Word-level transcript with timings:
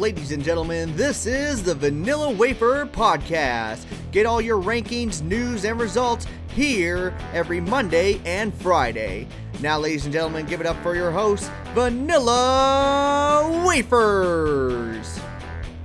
ladies 0.00 0.32
and 0.32 0.42
gentlemen. 0.42 0.96
This 0.96 1.26
is 1.26 1.62
the 1.62 1.74
Vanilla 1.74 2.30
Wafer 2.30 2.86
Podcast. 2.86 3.84
Get 4.12 4.24
all 4.24 4.40
your 4.40 4.60
rankings, 4.60 5.20
news, 5.20 5.66
and 5.66 5.78
results 5.78 6.26
here 6.54 7.14
every 7.34 7.60
Monday 7.60 8.18
and 8.24 8.54
Friday. 8.54 9.28
Now, 9.60 9.78
ladies 9.78 10.06
and 10.06 10.12
gentlemen, 10.12 10.46
give 10.46 10.58
it 10.58 10.66
up 10.66 10.82
for 10.82 10.94
your 10.94 11.10
host, 11.10 11.52
Vanilla 11.74 13.62
Wafers. 13.66 15.18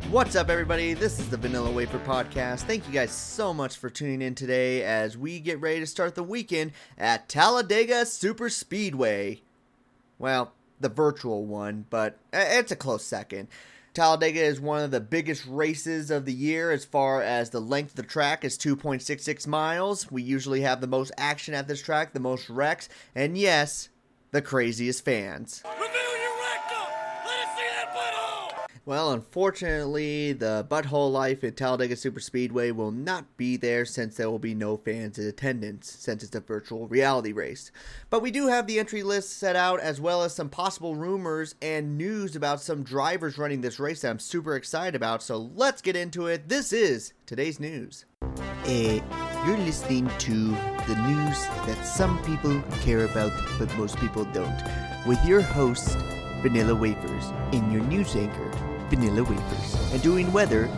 What's 0.09 0.37
up, 0.37 0.49
everybody? 0.49 0.93
This 0.93 1.19
is 1.19 1.29
the 1.29 1.35
Vanilla 1.35 1.69
Wafer 1.69 1.99
Podcast. 1.99 2.61
Thank 2.61 2.87
you 2.87 2.93
guys 2.93 3.11
so 3.11 3.53
much 3.53 3.75
for 3.75 3.89
tuning 3.89 4.21
in 4.21 4.33
today 4.33 4.83
as 4.83 5.17
we 5.17 5.41
get 5.41 5.59
ready 5.59 5.81
to 5.81 5.85
start 5.85 6.15
the 6.15 6.23
weekend 6.23 6.71
at 6.97 7.27
Talladega 7.27 8.05
Super 8.05 8.47
Speedway. 8.47 9.41
Well, 10.17 10.53
the 10.79 10.87
virtual 10.87 11.45
one, 11.45 11.85
but 11.89 12.17
eh, 12.31 12.59
it's 12.59 12.71
a 12.71 12.77
close 12.77 13.03
second. 13.03 13.49
Talladega 13.95 14.43
is 14.43 14.59
one 14.59 14.83
of 14.83 14.91
the 14.91 14.99
biggest 14.99 15.45
races 15.47 16.11
of 16.11 16.25
the 16.25 16.33
year 16.33 16.69
as 16.69 16.83
far 16.83 17.21
as 17.21 17.49
the 17.49 17.61
length 17.61 17.91
of 17.91 17.95
the 17.95 18.03
track 18.03 18.43
is 18.43 18.57
2.66 18.57 19.47
miles. 19.47 20.11
We 20.11 20.21
usually 20.21 20.61
have 20.61 20.81
the 20.81 20.87
most 20.87 21.13
action 21.17 21.53
at 21.53 21.69
this 21.69 21.81
track, 21.81 22.11
the 22.11 22.19
most 22.19 22.49
wrecks, 22.49 22.89
and 23.15 23.37
yes, 23.37 23.87
the 24.31 24.41
craziest 24.41 25.05
fans. 25.05 25.63
Well, 28.87 29.13
unfortunately, 29.13 30.33
the 30.33 30.63
butthole 30.69 31.11
life 31.11 31.43
at 31.43 31.57
Talladega 31.57 31.95
Superspeedway 31.95 32.71
will 32.71 32.91
not 32.91 33.35
be 33.35 33.57
there 33.57 33.83
since 33.83 34.15
there 34.15 34.29
will 34.29 34.37
be 34.37 34.53
no 34.53 34.77
fans 34.77 35.17
in 35.17 35.25
attendance 35.25 35.89
since 35.89 36.21
it's 36.21 36.35
a 36.35 36.39
virtual 36.39 36.87
reality 36.87 37.31
race. 37.31 37.71
But 38.11 38.21
we 38.21 38.29
do 38.29 38.45
have 38.45 38.67
the 38.67 38.77
entry 38.77 39.01
list 39.01 39.39
set 39.39 39.55
out 39.55 39.79
as 39.79 39.99
well 39.99 40.21
as 40.21 40.35
some 40.35 40.49
possible 40.49 40.95
rumors 40.95 41.55
and 41.63 41.97
news 41.97 42.35
about 42.35 42.61
some 42.61 42.83
drivers 42.83 43.39
running 43.39 43.61
this 43.61 43.79
race 43.79 44.01
that 44.01 44.11
I'm 44.11 44.19
super 44.19 44.55
excited 44.55 44.93
about. 44.93 45.23
So 45.23 45.49
let's 45.55 45.81
get 45.81 45.95
into 45.95 46.27
it. 46.27 46.47
This 46.47 46.71
is 46.71 47.13
today's 47.25 47.59
news. 47.59 48.05
Uh, 48.21 48.99
you're 49.47 49.57
listening 49.57 50.07
to 50.19 50.49
the 50.85 50.95
news 51.07 51.43
that 51.65 51.87
some 51.87 52.23
people 52.23 52.61
care 52.81 53.05
about 53.05 53.33
but 53.57 53.75
most 53.77 53.97
people 53.97 54.25
don't. 54.25 54.61
With 55.07 55.23
your 55.25 55.41
host, 55.41 55.97
Vanilla 56.43 56.75
Wafers, 56.75 57.25
and 57.51 57.73
your 57.73 57.81
news 57.81 58.15
anchor, 58.15 58.74
vanilla 58.89 59.23
wafers. 59.23 59.91
And 59.91 60.01
doing 60.01 60.31
weather, 60.31 60.69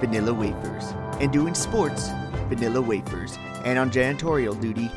vanilla 0.00 0.32
wafers. 0.32 0.94
And 1.20 1.32
doing 1.32 1.54
sports, 1.54 2.10
vanilla 2.48 2.80
wafers. 2.80 3.36
And 3.64 3.78
on 3.78 3.90
janitorial 3.90 4.60
duty, 4.60 4.90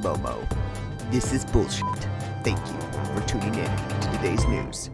Momo. 0.00 0.46
This 1.10 1.32
is 1.32 1.44
bullshit. 1.46 1.86
Thank 2.44 2.58
you 2.58 3.14
for 3.14 3.26
tuning 3.26 3.54
in 3.54 3.76
to 4.00 4.10
today's 4.12 4.46
news. 4.46 4.90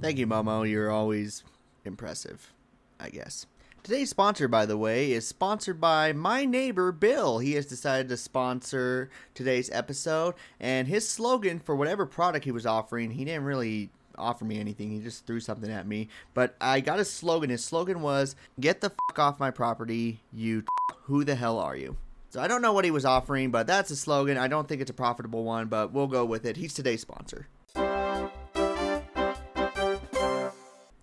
Thank 0.00 0.18
you, 0.18 0.26
Momo. 0.26 0.68
You're 0.68 0.90
always 0.90 1.44
impressive, 1.84 2.52
I 2.98 3.10
guess. 3.10 3.46
Today's 3.82 4.10
sponsor, 4.10 4.46
by 4.46 4.66
the 4.66 4.76
way, 4.76 5.12
is 5.12 5.26
sponsored 5.26 5.80
by 5.80 6.12
my 6.12 6.44
neighbor 6.44 6.92
Bill. 6.92 7.38
He 7.38 7.52
has 7.54 7.64
decided 7.64 8.08
to 8.08 8.16
sponsor 8.16 9.08
today's 9.34 9.70
episode, 9.70 10.34
and 10.58 10.86
his 10.86 11.08
slogan 11.08 11.58
for 11.60 11.74
whatever 11.74 12.04
product 12.04 12.44
he 12.44 12.52
was 12.52 12.66
offering, 12.66 13.12
he 13.12 13.24
didn't 13.24 13.44
really 13.44 13.90
offer 14.20 14.44
me 14.44 14.60
anything. 14.60 14.90
He 14.90 15.00
just 15.00 15.26
threw 15.26 15.40
something 15.40 15.70
at 15.70 15.86
me. 15.86 16.08
But 16.34 16.54
I 16.60 16.80
got 16.80 17.00
a 17.00 17.04
slogan. 17.04 17.50
His 17.50 17.64
slogan 17.64 18.02
was, 18.02 18.36
Get 18.58 18.80
the 18.80 18.90
fuck 18.90 19.18
off 19.18 19.40
my 19.40 19.50
property, 19.50 20.20
you 20.32 20.64
who 21.04 21.24
the 21.24 21.34
hell 21.34 21.58
are 21.58 21.76
you? 21.76 21.96
So 22.30 22.40
I 22.40 22.46
don't 22.46 22.62
know 22.62 22.72
what 22.72 22.84
he 22.84 22.92
was 22.92 23.04
offering, 23.04 23.50
but 23.50 23.66
that's 23.66 23.90
a 23.90 23.96
slogan. 23.96 24.38
I 24.38 24.46
don't 24.46 24.68
think 24.68 24.80
it's 24.80 24.90
a 24.90 24.94
profitable 24.94 25.42
one, 25.42 25.66
but 25.66 25.92
we'll 25.92 26.06
go 26.06 26.24
with 26.24 26.46
it. 26.46 26.56
He's 26.56 26.72
today's 26.72 27.00
sponsor. 27.00 27.48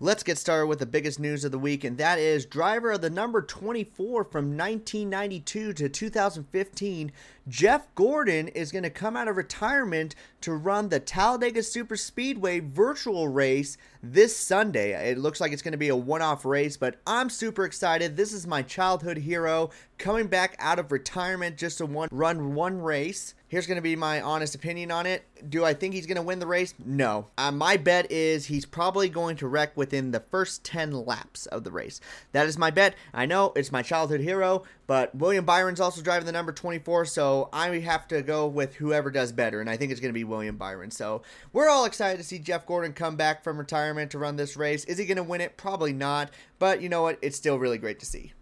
Let's 0.07 0.23
get 0.23 0.37
started 0.37 0.67
with 0.67 0.79
the 0.79 0.85
biggest 0.85 1.19
news 1.19 1.43
of 1.43 1.51
the 1.51 1.59
week, 1.59 1.83
and 1.83 1.97
that 1.97 2.17
is 2.17 2.45
driver 2.45 2.91
of 2.91 3.01
the 3.01 3.09
number 3.09 3.41
24 3.41 4.23
from 4.23 4.57
1992 4.57 5.73
to 5.73 5.89
2015, 5.89 7.11
Jeff 7.49 7.93
Gordon 7.93 8.47
is 8.47 8.71
going 8.71 8.83
to 8.83 8.89
come 8.89 9.17
out 9.17 9.27
of 9.27 9.35
retirement 9.35 10.15
to 10.39 10.53
run 10.53 10.87
the 10.87 11.01
Talladega 11.01 11.61
Super 11.61 11.97
Speedway 11.97 12.61
virtual 12.61 13.27
race 13.27 13.77
this 14.01 14.37
Sunday. 14.37 14.93
It 15.11 15.17
looks 15.17 15.41
like 15.41 15.51
it's 15.51 15.61
going 15.61 15.73
to 15.73 15.77
be 15.77 15.89
a 15.89 15.95
one 15.97 16.21
off 16.21 16.45
race, 16.45 16.77
but 16.77 17.01
I'm 17.05 17.29
super 17.29 17.65
excited. 17.65 18.15
This 18.15 18.31
is 18.31 18.47
my 18.47 18.61
childhood 18.61 19.17
hero 19.17 19.71
coming 19.97 20.27
back 20.27 20.55
out 20.59 20.79
of 20.79 20.93
retirement 20.93 21.57
just 21.57 21.79
to 21.79 21.85
one, 21.85 22.07
run 22.13 22.55
one 22.55 22.81
race. 22.81 23.33
Here's 23.49 23.65
going 23.65 23.77
to 23.77 23.81
be 23.81 23.95
my 23.95 24.19
honest 24.19 24.55
opinion 24.55 24.91
on 24.91 25.05
it. 25.05 25.23
Do 25.49 25.63
I 25.63 25.73
think 25.73 25.93
he's 25.93 26.05
going 26.05 26.17
to 26.17 26.21
win 26.21 26.39
the 26.39 26.47
race? 26.47 26.73
No. 26.83 27.27
Uh, 27.37 27.49
my 27.49 27.77
bet 27.77 28.11
is 28.11 28.47
he's 28.47 28.65
probably 28.65 29.07
going 29.07 29.37
to 29.37 29.47
wreck 29.47 29.77
within 29.77 30.11
the 30.11 30.19
first 30.19 30.65
10 30.65 30.91
laps 31.05 31.45
of 31.45 31.63
the 31.63 31.71
race. 31.71 32.01
That 32.33 32.47
is 32.47 32.57
my 32.57 32.71
bet. 32.71 32.95
I 33.13 33.25
know 33.25 33.53
it's 33.55 33.71
my 33.71 33.81
childhood 33.83 34.19
hero, 34.19 34.63
but 34.85 35.15
William 35.15 35.45
Byron's 35.45 35.79
also 35.79 36.01
driving 36.01 36.25
the 36.25 36.33
number 36.33 36.51
24, 36.51 37.05
so 37.05 37.47
I 37.53 37.79
have 37.79 38.05
to 38.09 38.21
go 38.21 38.47
with 38.47 38.75
whoever 38.75 39.09
does 39.09 39.31
better, 39.31 39.61
and 39.61 39.69
I 39.69 39.77
think 39.77 39.93
it's 39.93 40.01
going 40.01 40.13
to 40.13 40.19
be 40.19 40.25
William 40.25 40.57
Byron. 40.57 40.91
So 40.91 41.21
we're 41.53 41.69
all 41.69 41.85
excited 41.85 42.17
to 42.17 42.25
see 42.25 42.39
Jeff 42.39 42.65
Gordon 42.65 42.91
come 42.91 43.15
back 43.15 43.45
from 43.45 43.57
retirement 43.57 44.11
to 44.11 44.19
run 44.19 44.35
this 44.35 44.57
race. 44.57 44.83
Is 44.85 44.97
he 44.97 45.05
going 45.05 45.15
to 45.15 45.23
win 45.23 45.39
it? 45.39 45.55
Probably 45.55 45.93
not, 45.93 46.31
but 46.59 46.81
you 46.81 46.89
know 46.89 47.03
what? 47.03 47.17
It's 47.21 47.37
still 47.37 47.59
really 47.59 47.77
great 47.77 47.99
to 48.01 48.05
see. 48.05 48.33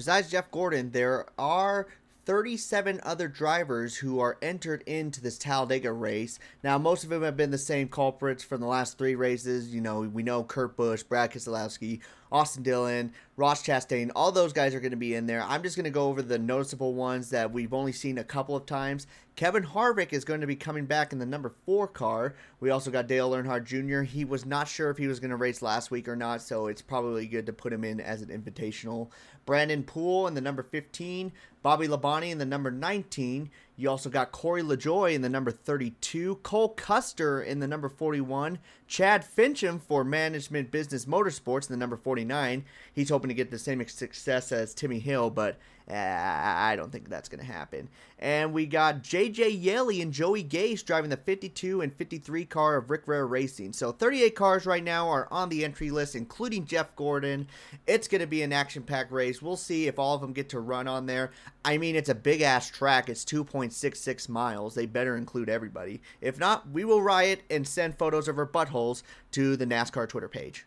Besides 0.00 0.30
Jeff 0.30 0.50
Gordon, 0.50 0.92
there 0.92 1.26
are 1.38 1.86
37 2.24 3.00
other 3.02 3.28
drivers 3.28 3.96
who 3.96 4.18
are 4.18 4.38
entered 4.40 4.82
into 4.86 5.20
this 5.20 5.36
Talladega 5.36 5.92
race. 5.92 6.38
Now, 6.64 6.78
most 6.78 7.04
of 7.04 7.10
them 7.10 7.22
have 7.22 7.36
been 7.36 7.50
the 7.50 7.58
same 7.58 7.86
culprits 7.86 8.42
from 8.42 8.62
the 8.62 8.66
last 8.66 8.96
three 8.96 9.14
races. 9.14 9.74
You 9.74 9.82
know, 9.82 10.00
we 10.00 10.22
know 10.22 10.42
Kurt 10.42 10.74
Busch, 10.74 11.02
Brad 11.02 11.32
Keselowski, 11.32 12.00
Austin 12.32 12.62
Dillon, 12.62 13.12
Ross 13.36 13.62
Chastain, 13.62 14.10
all 14.14 14.30
those 14.32 14.52
guys 14.52 14.74
are 14.74 14.80
going 14.80 14.90
to 14.90 14.96
be 14.96 15.14
in 15.14 15.26
there. 15.26 15.42
I'm 15.42 15.62
just 15.62 15.76
going 15.76 15.84
to 15.84 15.90
go 15.90 16.08
over 16.08 16.22
the 16.22 16.38
noticeable 16.38 16.94
ones 16.94 17.30
that 17.30 17.52
we've 17.52 17.72
only 17.72 17.92
seen 17.92 18.18
a 18.18 18.24
couple 18.24 18.54
of 18.54 18.66
times. 18.66 19.06
Kevin 19.36 19.64
Harvick 19.64 20.12
is 20.12 20.24
going 20.24 20.42
to 20.42 20.46
be 20.46 20.56
coming 20.56 20.84
back 20.84 21.12
in 21.12 21.18
the 21.18 21.26
number 21.26 21.52
four 21.64 21.88
car. 21.88 22.34
We 22.60 22.70
also 22.70 22.90
got 22.90 23.06
Dale 23.06 23.30
Earnhardt 23.30 23.64
Jr. 23.64 24.02
He 24.02 24.24
was 24.24 24.44
not 24.44 24.68
sure 24.68 24.90
if 24.90 24.98
he 24.98 25.06
was 25.06 25.18
going 25.18 25.30
to 25.30 25.36
race 25.36 25.62
last 25.62 25.90
week 25.90 26.08
or 26.08 26.16
not, 26.16 26.42
so 26.42 26.66
it's 26.66 26.82
probably 26.82 27.26
good 27.26 27.46
to 27.46 27.52
put 27.52 27.72
him 27.72 27.84
in 27.84 28.00
as 28.00 28.20
an 28.20 28.28
invitational. 28.28 29.08
Brennan 29.46 29.84
Poole 29.84 30.26
in 30.26 30.34
the 30.34 30.40
number 30.40 30.62
15, 30.62 31.32
Bobby 31.62 31.88
Labonte 31.88 32.30
in 32.30 32.38
the 32.38 32.44
number 32.44 32.70
19. 32.70 33.50
You 33.80 33.88
also 33.88 34.10
got 34.10 34.30
Corey 34.30 34.62
LaJoie 34.62 35.14
in 35.14 35.22
the 35.22 35.30
number 35.30 35.50
32, 35.50 36.34
Cole 36.42 36.68
Custer 36.68 37.40
in 37.40 37.60
the 37.60 37.66
number 37.66 37.88
41, 37.88 38.58
Chad 38.86 39.24
Finchum 39.24 39.80
for 39.80 40.04
Management 40.04 40.70
Business 40.70 41.06
Motorsports 41.06 41.70
in 41.70 41.72
the 41.72 41.78
number 41.78 41.96
49. 41.96 42.62
He's 42.92 43.08
hoping 43.08 43.28
to 43.28 43.34
get 43.34 43.50
the 43.50 43.58
same 43.58 43.82
success 43.88 44.52
as 44.52 44.74
Timmy 44.74 44.98
Hill, 44.98 45.30
but 45.30 45.58
I 45.92 46.76
don't 46.76 46.92
think 46.92 47.08
that's 47.08 47.28
going 47.28 47.44
to 47.44 47.52
happen. 47.52 47.88
And 48.18 48.52
we 48.52 48.66
got 48.66 49.02
JJ 49.02 49.62
Yeley 49.62 50.02
and 50.02 50.12
Joey 50.12 50.44
Gase 50.44 50.84
driving 50.84 51.10
the 51.10 51.16
52 51.16 51.80
and 51.80 51.92
53 51.94 52.44
car 52.44 52.76
of 52.76 52.90
Rick 52.90 53.08
Ware 53.08 53.26
Racing. 53.26 53.72
So 53.72 53.92
38 53.92 54.34
cars 54.34 54.66
right 54.66 54.84
now 54.84 55.08
are 55.08 55.26
on 55.30 55.48
the 55.48 55.64
entry 55.64 55.90
list, 55.90 56.14
including 56.14 56.66
Jeff 56.66 56.94
Gordon. 56.96 57.48
It's 57.86 58.08
going 58.08 58.20
to 58.20 58.26
be 58.26 58.42
an 58.42 58.52
action 58.52 58.82
packed 58.82 59.10
race. 59.10 59.40
We'll 59.40 59.56
see 59.56 59.86
if 59.86 59.98
all 59.98 60.14
of 60.14 60.20
them 60.20 60.32
get 60.32 60.50
to 60.50 60.60
run 60.60 60.86
on 60.86 61.06
there. 61.06 61.30
I 61.64 61.78
mean, 61.78 61.96
it's 61.96 62.10
a 62.10 62.14
big 62.14 62.42
ass 62.42 62.68
track. 62.68 63.08
It's 63.08 63.24
2.66 63.24 64.28
miles. 64.28 64.74
They 64.74 64.86
better 64.86 65.16
include 65.16 65.48
everybody. 65.48 66.02
If 66.20 66.38
not, 66.38 66.70
we 66.70 66.84
will 66.84 67.02
riot 67.02 67.42
and 67.50 67.66
send 67.66 67.98
photos 67.98 68.28
of 68.28 68.38
our 68.38 68.46
buttholes 68.46 69.02
to 69.32 69.56
the 69.56 69.66
NASCAR 69.66 70.08
Twitter 70.08 70.28
page. 70.28 70.66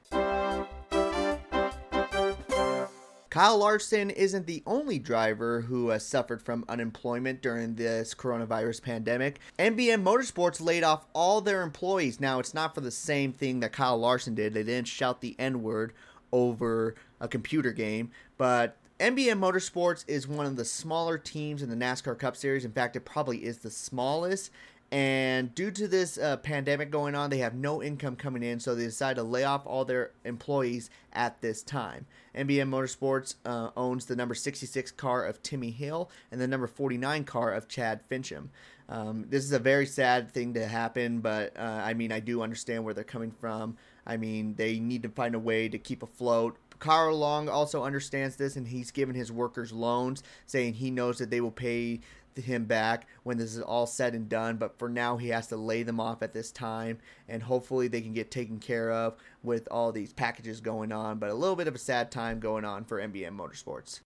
Kyle 3.34 3.58
Larson 3.58 4.12
isn't 4.12 4.46
the 4.46 4.62
only 4.68 5.00
driver 5.00 5.62
who 5.62 5.90
has 5.90 6.06
suffered 6.06 6.40
from 6.40 6.64
unemployment 6.70 7.42
during 7.42 7.74
this 7.74 8.14
coronavirus 8.14 8.84
pandemic. 8.84 9.40
MBM 9.58 10.04
Motorsports 10.04 10.62
laid 10.62 10.84
off 10.84 11.08
all 11.14 11.42
their 11.42 11.64
employees. 11.64 12.20
Now, 12.20 12.38
it's 12.38 12.54
not 12.54 12.76
for 12.76 12.82
the 12.82 12.92
same 12.92 13.34
thing 13.34 13.60
that 13.62 13.72
Kyle 13.72 13.98
Larson 13.98 14.36
did. 14.36 14.54
They 14.54 14.62
didn't 14.62 14.88
shout 14.88 15.22
the 15.22 15.36
N 15.40 15.64
word 15.64 15.94
over 16.32 16.94
a 17.20 17.28
computer 17.28 17.72
game, 17.72 18.12
but 18.38 18.78
MBM 19.00 19.40
Motorsports 19.40 20.06
is 20.08 20.28
one 20.28 20.46
of 20.46 20.56
the 20.56 20.64
smaller 20.64 21.18
teams 21.18 21.64
in 21.64 21.72
the 21.72 21.76
NASCAR 21.76 22.20
Cup 22.20 22.38
Series. 22.38 22.66
In 22.66 22.72
fact, 22.72 22.96
it 22.96 23.04
probably 23.04 23.44
is 23.44 23.58
the 23.58 23.72
smallest. 23.72 24.52
And 24.94 25.56
due 25.56 25.72
to 25.72 25.88
this 25.88 26.20
uh, 26.20 26.38
pandemic 26.38 26.92
going 26.92 27.16
on, 27.16 27.32
they 27.32 27.40
have 27.40 27.56
no 27.56 27.82
income 27.82 28.16
coming 28.16 28.44
in, 28.44 28.60
so 28.60 28.76
they 28.76 28.84
decide 28.84 29.16
to 29.16 29.24
lay 29.24 29.44
off 29.44 29.66
all 29.66 29.86
their 29.86 30.12
employees 30.24 30.92
at 31.14 31.42
this 31.42 31.64
time. 31.64 32.06
MBM 32.36 32.70
Motorsports 32.70 33.34
uh, 33.44 33.72
owns 33.76 34.06
the 34.06 34.16
number 34.16 34.36
66 34.36 34.92
car 34.92 35.26
of 35.26 35.42
Timmy 35.42 35.72
Hill 35.72 36.12
and 36.32 36.40
the 36.40 36.48
number 36.48 36.68
49 36.68 37.24
car 37.24 37.52
of 37.54 37.68
Chad 37.68 38.08
Finchum. 38.08 38.50
Um, 38.88 39.26
this 39.30 39.44
is 39.44 39.52
a 39.52 39.58
very 39.58 39.88
sad 39.88 40.32
thing 40.32 40.54
to 40.54 40.68
happen, 40.68 41.22
but 41.22 41.58
uh, 41.58 41.82
I 41.84 41.96
mean, 41.96 42.12
I 42.12 42.20
do 42.20 42.44
understand 42.44 42.84
where 42.84 42.94
they're 42.94 43.04
coming 43.04 43.32
from. 43.32 43.78
I 44.06 44.18
mean, 44.18 44.54
they 44.54 44.78
need 44.78 45.02
to 45.04 45.10
find 45.10 45.34
a 45.34 45.40
way 45.40 45.70
to 45.70 45.80
keep 45.80 46.04
afloat 46.04 46.56
Carl 46.84 47.18
Long 47.18 47.48
also 47.48 47.86
understands 47.86 48.36
this 48.36 48.58
and 48.58 48.68
he's 48.68 48.92
given 48.92 49.16
his 49.16 49.32
workers 49.32 49.72
loans, 49.72 50.22
saying 50.46 50.74
he 50.74 50.92
knows 50.92 51.18
that 51.20 51.30
they 51.30 51.40
will 51.40 51.50
pay 51.50 52.02
him 52.42 52.66
back 52.66 53.08
when 53.24 53.38
this 53.38 53.56
is 53.56 53.62
all 53.62 53.86
said 53.86 54.14
and 54.14 54.28
done. 54.28 54.58
But 54.58 54.78
for 54.78 54.90
now, 54.90 55.18
he 55.18 55.30
has 55.30 55.48
to 55.48 55.58
lay 55.58 55.84
them 55.84 56.00
off 56.00 56.24
at 56.24 56.34
this 56.34 56.52
time, 56.52 57.00
and 57.28 57.44
hopefully 57.44 57.88
they 57.88 58.02
can 58.02 58.14
get 58.14 58.32
taken 58.32 58.60
care 58.60 58.92
of 58.92 59.16
with 59.44 59.68
all 59.72 59.92
these 59.92 60.14
packages 60.14 60.62
going 60.62 60.92
on. 60.92 61.20
But 61.20 61.30
a 61.30 61.36
little 61.36 61.56
bit 61.56 61.68
of 61.68 61.76
a 61.76 61.80
sad 61.80 62.12
time 62.12 62.40
going 62.40 62.66
on 62.66 62.86
for 62.86 63.00
MBM 63.00 63.38
Motorsports. 63.38 64.02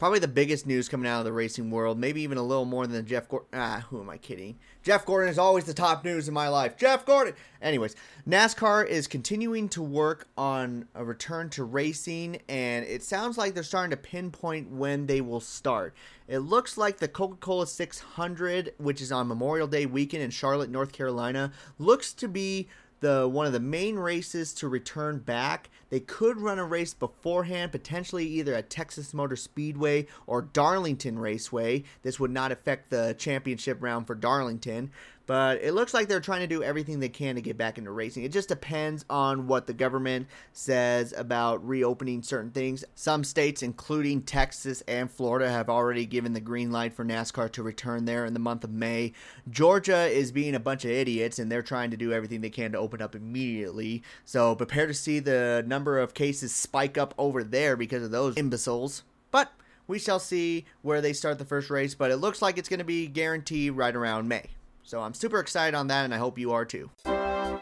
Probably 0.00 0.18
the 0.18 0.28
biggest 0.28 0.66
news 0.66 0.88
coming 0.88 1.06
out 1.06 1.18
of 1.18 1.26
the 1.26 1.32
racing 1.34 1.70
world, 1.70 1.98
maybe 1.98 2.22
even 2.22 2.38
a 2.38 2.42
little 2.42 2.64
more 2.64 2.86
than 2.86 3.04
Jeff 3.04 3.28
Gordon. 3.28 3.48
Ah, 3.52 3.84
who 3.90 4.00
am 4.00 4.08
I 4.08 4.16
kidding? 4.16 4.58
Jeff 4.82 5.04
Gordon 5.04 5.28
is 5.28 5.38
always 5.38 5.64
the 5.64 5.74
top 5.74 6.06
news 6.06 6.26
in 6.26 6.32
my 6.32 6.48
life. 6.48 6.78
Jeff 6.78 7.04
Gordon! 7.04 7.34
Anyways, 7.60 7.94
NASCAR 8.26 8.86
is 8.86 9.06
continuing 9.06 9.68
to 9.68 9.82
work 9.82 10.26
on 10.38 10.88
a 10.94 11.04
return 11.04 11.50
to 11.50 11.64
racing, 11.64 12.40
and 12.48 12.86
it 12.86 13.02
sounds 13.02 13.36
like 13.36 13.52
they're 13.52 13.62
starting 13.62 13.90
to 13.90 13.98
pinpoint 13.98 14.70
when 14.70 15.04
they 15.04 15.20
will 15.20 15.38
start. 15.38 15.94
It 16.26 16.38
looks 16.38 16.78
like 16.78 16.96
the 16.96 17.06
Coca 17.06 17.36
Cola 17.36 17.66
600, 17.66 18.72
which 18.78 19.02
is 19.02 19.12
on 19.12 19.28
Memorial 19.28 19.66
Day 19.66 19.84
weekend 19.84 20.22
in 20.22 20.30
Charlotte, 20.30 20.70
North 20.70 20.92
Carolina, 20.92 21.52
looks 21.78 22.14
to 22.14 22.26
be 22.26 22.68
the 23.00 23.28
one 23.28 23.46
of 23.46 23.52
the 23.52 23.60
main 23.60 23.96
races 23.96 24.52
to 24.54 24.68
return 24.68 25.18
back. 25.18 25.70
They 25.88 26.00
could 26.00 26.38
run 26.38 26.58
a 26.58 26.64
race 26.64 26.94
beforehand, 26.94 27.72
potentially 27.72 28.26
either 28.26 28.54
at 28.54 28.70
Texas 28.70 29.12
Motor 29.12 29.36
Speedway 29.36 30.06
or 30.26 30.42
Darlington 30.42 31.18
Raceway. 31.18 31.84
This 32.02 32.20
would 32.20 32.30
not 32.30 32.52
affect 32.52 32.90
the 32.90 33.14
championship 33.18 33.82
round 33.82 34.06
for 34.06 34.14
Darlington. 34.14 34.90
But 35.30 35.62
it 35.62 35.74
looks 35.74 35.94
like 35.94 36.08
they're 36.08 36.18
trying 36.18 36.40
to 36.40 36.48
do 36.48 36.64
everything 36.64 36.98
they 36.98 37.08
can 37.08 37.36
to 37.36 37.40
get 37.40 37.56
back 37.56 37.78
into 37.78 37.92
racing. 37.92 38.24
It 38.24 38.32
just 38.32 38.48
depends 38.48 39.04
on 39.08 39.46
what 39.46 39.68
the 39.68 39.72
government 39.72 40.26
says 40.52 41.14
about 41.16 41.64
reopening 41.64 42.24
certain 42.24 42.50
things. 42.50 42.84
Some 42.96 43.22
states, 43.22 43.62
including 43.62 44.22
Texas 44.22 44.82
and 44.88 45.08
Florida, 45.08 45.48
have 45.48 45.68
already 45.68 46.04
given 46.04 46.32
the 46.32 46.40
green 46.40 46.72
light 46.72 46.94
for 46.94 47.04
NASCAR 47.04 47.52
to 47.52 47.62
return 47.62 48.06
there 48.06 48.26
in 48.26 48.34
the 48.34 48.40
month 48.40 48.64
of 48.64 48.72
May. 48.72 49.12
Georgia 49.48 50.06
is 50.06 50.32
being 50.32 50.56
a 50.56 50.58
bunch 50.58 50.84
of 50.84 50.90
idiots 50.90 51.38
and 51.38 51.48
they're 51.48 51.62
trying 51.62 51.92
to 51.92 51.96
do 51.96 52.12
everything 52.12 52.40
they 52.40 52.50
can 52.50 52.72
to 52.72 52.78
open 52.78 53.00
up 53.00 53.14
immediately. 53.14 54.02
So 54.24 54.56
prepare 54.56 54.88
to 54.88 54.94
see 54.94 55.20
the 55.20 55.62
number 55.64 56.00
of 56.00 56.12
cases 56.12 56.52
spike 56.52 56.98
up 56.98 57.14
over 57.16 57.44
there 57.44 57.76
because 57.76 58.02
of 58.02 58.10
those 58.10 58.34
imbeciles. 58.36 59.04
But 59.30 59.52
we 59.86 60.00
shall 60.00 60.18
see 60.18 60.64
where 60.82 61.00
they 61.00 61.12
start 61.12 61.38
the 61.38 61.44
first 61.44 61.70
race, 61.70 61.94
but 61.94 62.10
it 62.10 62.16
looks 62.16 62.42
like 62.42 62.58
it's 62.58 62.68
going 62.68 62.78
to 62.78 62.84
be 62.84 63.06
guaranteed 63.06 63.74
right 63.74 63.94
around 63.94 64.26
May. 64.26 64.46
So 64.90 65.00
I'm 65.00 65.14
super 65.14 65.38
excited 65.38 65.76
on 65.76 65.86
that, 65.86 66.04
and 66.04 66.12
I 66.12 66.18
hope 66.18 66.36
you 66.36 66.50
are 66.50 66.64
too. 66.64 66.90
And 67.04 67.60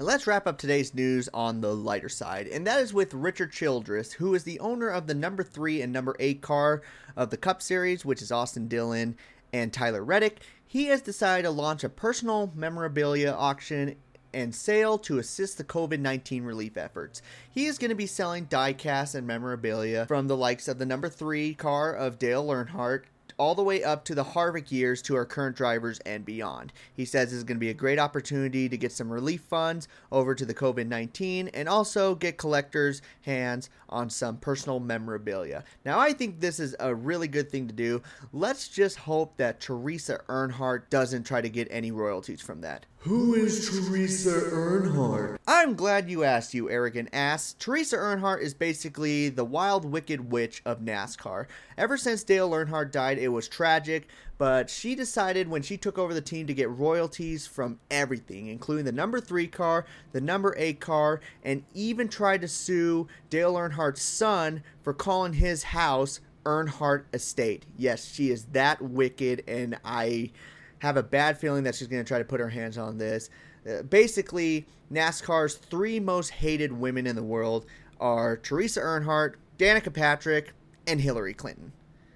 let's 0.00 0.26
wrap 0.26 0.48
up 0.48 0.58
today's 0.58 0.92
news 0.92 1.28
on 1.32 1.60
the 1.60 1.72
lighter 1.72 2.08
side, 2.08 2.48
and 2.48 2.66
that 2.66 2.80
is 2.80 2.92
with 2.92 3.14
Richard 3.14 3.52
Childress, 3.52 4.14
who 4.14 4.34
is 4.34 4.42
the 4.42 4.58
owner 4.58 4.88
of 4.88 5.06
the 5.06 5.14
number 5.14 5.44
three 5.44 5.80
and 5.80 5.92
number 5.92 6.16
eight 6.18 6.40
car 6.40 6.82
of 7.14 7.30
the 7.30 7.36
Cup 7.36 7.62
Series, 7.62 8.04
which 8.04 8.20
is 8.20 8.32
Austin 8.32 8.66
Dillon 8.66 9.16
and 9.52 9.72
Tyler 9.72 10.02
Reddick. 10.02 10.40
He 10.66 10.86
has 10.86 11.02
decided 11.02 11.44
to 11.44 11.50
launch 11.50 11.84
a 11.84 11.88
personal 11.88 12.50
memorabilia 12.56 13.30
auction 13.30 13.94
and 14.34 14.52
sale 14.52 14.98
to 14.98 15.18
assist 15.18 15.58
the 15.58 15.62
COVID 15.62 16.00
19 16.00 16.42
relief 16.42 16.76
efforts. 16.76 17.22
He 17.48 17.66
is 17.66 17.78
going 17.78 17.90
to 17.90 17.94
be 17.94 18.06
selling 18.06 18.46
diecast 18.46 19.14
and 19.14 19.24
memorabilia 19.24 20.06
from 20.06 20.26
the 20.26 20.36
likes 20.36 20.66
of 20.66 20.78
the 20.80 20.86
number 20.86 21.08
three 21.08 21.54
car 21.54 21.94
of 21.94 22.18
Dale 22.18 22.48
Earnhardt, 22.48 23.04
all 23.38 23.54
the 23.54 23.62
way 23.62 23.82
up 23.82 24.04
to 24.04 24.14
the 24.14 24.24
Harvick 24.24 24.70
years 24.70 25.00
to 25.02 25.16
our 25.16 25.24
current 25.24 25.56
drivers 25.56 26.00
and 26.00 26.24
beyond. 26.24 26.72
He 26.94 27.04
says 27.04 27.32
is 27.32 27.44
going 27.44 27.56
to 27.56 27.60
be 27.60 27.70
a 27.70 27.74
great 27.74 27.98
opportunity 27.98 28.68
to 28.68 28.76
get 28.76 28.92
some 28.92 29.10
relief 29.10 29.42
funds 29.42 29.88
over 30.12 30.34
to 30.34 30.44
the 30.44 30.54
COVID 30.54 30.86
19 30.88 31.48
and 31.48 31.68
also 31.68 32.14
get 32.14 32.36
collectors' 32.36 33.00
hands 33.22 33.70
on 33.88 34.10
some 34.10 34.36
personal 34.36 34.80
memorabilia. 34.80 35.64
Now, 35.84 35.98
I 35.98 36.12
think 36.12 36.40
this 36.40 36.60
is 36.60 36.76
a 36.80 36.94
really 36.94 37.28
good 37.28 37.50
thing 37.50 37.68
to 37.68 37.74
do. 37.74 38.02
Let's 38.32 38.68
just 38.68 38.98
hope 38.98 39.36
that 39.36 39.60
Teresa 39.60 40.20
Earnhardt 40.28 40.90
doesn't 40.90 41.24
try 41.24 41.40
to 41.40 41.48
get 41.48 41.68
any 41.70 41.90
royalties 41.90 42.40
from 42.40 42.60
that. 42.62 42.86
Who 43.02 43.32
is 43.32 43.70
Teresa 43.70 44.30
Earnhardt? 44.50 45.38
I'm 45.46 45.74
glad 45.74 46.10
you 46.10 46.24
asked, 46.24 46.52
you 46.52 46.68
arrogant 46.68 47.10
ass. 47.12 47.54
Teresa 47.56 47.96
Earnhardt 47.96 48.40
is 48.40 48.54
basically 48.54 49.28
the 49.28 49.44
wild, 49.44 49.84
wicked 49.84 50.32
witch 50.32 50.62
of 50.64 50.80
NASCAR. 50.80 51.46
Ever 51.76 51.96
since 51.96 52.24
Dale 52.24 52.50
Earnhardt 52.50 52.90
died, 52.90 53.18
it 53.18 53.28
was 53.28 53.46
tragic, 53.46 54.08
but 54.36 54.68
she 54.68 54.96
decided 54.96 55.46
when 55.46 55.62
she 55.62 55.76
took 55.76 55.96
over 55.96 56.12
the 56.12 56.20
team 56.20 56.48
to 56.48 56.54
get 56.54 56.70
royalties 56.70 57.46
from 57.46 57.78
everything, 57.88 58.48
including 58.48 58.84
the 58.84 58.90
number 58.90 59.20
three 59.20 59.46
car, 59.46 59.86
the 60.10 60.20
number 60.20 60.56
eight 60.58 60.80
car, 60.80 61.20
and 61.44 61.62
even 61.74 62.08
tried 62.08 62.40
to 62.40 62.48
sue 62.48 63.06
Dale 63.30 63.54
Earnhardt's 63.54 64.02
son 64.02 64.64
for 64.82 64.92
calling 64.92 65.34
his 65.34 65.62
house 65.62 66.18
Earnhardt 66.44 67.04
Estate. 67.14 67.64
Yes, 67.76 68.12
she 68.12 68.30
is 68.30 68.46
that 68.46 68.82
wicked, 68.82 69.44
and 69.46 69.78
I 69.84 70.32
have 70.80 70.96
a 70.96 71.02
bad 71.02 71.38
feeling 71.38 71.64
that 71.64 71.74
she's 71.74 71.88
going 71.88 72.02
to 72.02 72.08
try 72.08 72.18
to 72.18 72.24
put 72.24 72.40
her 72.40 72.48
hands 72.48 72.78
on 72.78 72.98
this. 72.98 73.30
Uh, 73.68 73.82
basically, 73.82 74.66
NASCAR's 74.92 75.56
three 75.56 76.00
most 76.00 76.30
hated 76.30 76.72
women 76.72 77.06
in 77.06 77.16
the 77.16 77.22
world 77.22 77.66
are 78.00 78.36
Teresa 78.36 78.80
Earnhardt, 78.80 79.34
Danica 79.58 79.92
Patrick, 79.92 80.52
and 80.86 81.00
Hillary 81.00 81.34
Clinton. 81.34 81.72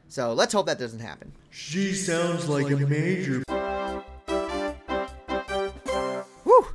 So 0.08 0.32
let's 0.32 0.52
hope 0.52 0.66
that 0.66 0.78
doesn't 0.78 1.00
happen. 1.00 1.32
She 1.50 1.94
sounds 1.94 2.48
like 2.48 2.70
a 2.70 2.76
major. 2.76 3.42
Whew! 6.44 6.66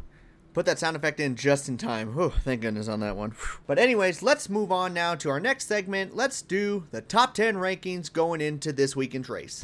Put 0.54 0.66
that 0.66 0.80
sound 0.80 0.96
effect 0.96 1.20
in 1.20 1.36
just 1.36 1.70
in 1.70 1.78
time. 1.78 2.16
Whew, 2.16 2.34
thank 2.44 2.62
goodness 2.62 2.88
on 2.88 3.00
that 3.02 3.16
one. 3.16 3.36
But, 3.68 3.78
anyways, 3.78 4.24
let's 4.24 4.50
move 4.50 4.72
on 4.72 4.94
now 4.94 5.16
to 5.16 5.30
our 5.30 5.40
next 5.40 5.68
segment. 5.68 6.16
Let's 6.16 6.42
do 6.42 6.88
the 6.92 7.02
top 7.02 7.36
10 7.36 7.56
rankings 7.56 8.12
going 8.12 8.42
into 8.42 8.74
this 8.74 8.96
weekend's 8.96 9.30
race. 9.30 9.64